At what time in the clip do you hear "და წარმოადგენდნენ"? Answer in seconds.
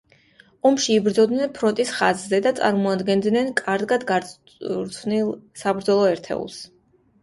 2.47-3.55